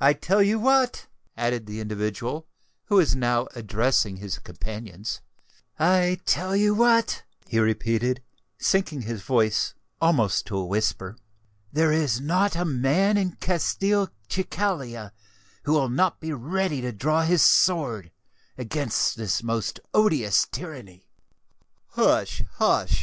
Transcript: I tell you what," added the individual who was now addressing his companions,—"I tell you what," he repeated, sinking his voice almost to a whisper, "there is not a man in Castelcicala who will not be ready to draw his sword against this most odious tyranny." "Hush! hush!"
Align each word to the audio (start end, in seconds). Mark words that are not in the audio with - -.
I 0.00 0.12
tell 0.14 0.42
you 0.42 0.58
what," 0.58 1.06
added 1.36 1.66
the 1.66 1.78
individual 1.78 2.48
who 2.86 2.96
was 2.96 3.14
now 3.14 3.46
addressing 3.54 4.16
his 4.16 4.40
companions,—"I 4.40 6.18
tell 6.24 6.56
you 6.56 6.74
what," 6.74 7.22
he 7.46 7.60
repeated, 7.60 8.24
sinking 8.58 9.02
his 9.02 9.22
voice 9.22 9.74
almost 10.00 10.46
to 10.46 10.56
a 10.58 10.64
whisper, 10.66 11.14
"there 11.72 11.92
is 11.92 12.20
not 12.20 12.56
a 12.56 12.64
man 12.64 13.16
in 13.16 13.36
Castelcicala 13.36 15.12
who 15.64 15.72
will 15.74 15.88
not 15.88 16.18
be 16.18 16.32
ready 16.32 16.80
to 16.80 16.90
draw 16.90 17.22
his 17.22 17.44
sword 17.44 18.10
against 18.58 19.14
this 19.16 19.44
most 19.44 19.78
odious 19.94 20.44
tyranny." 20.44 21.06
"Hush! 21.90 22.42
hush!" 22.54 23.00